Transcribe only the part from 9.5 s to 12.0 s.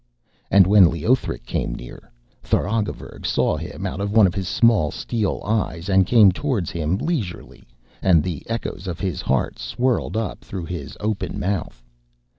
swirled up through his open mouth.